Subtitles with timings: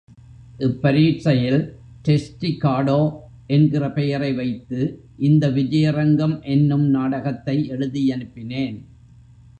[0.57, 1.59] இப் பரீட்சையில்
[2.07, 3.01] டெஸ்டி காடோ
[3.47, 4.79] என்கிற பெயரை வைத்து
[5.17, 8.77] இந்த விஜயரங்கம் என்னும் நாடகத்தை எழுதியனுப்பினேன்.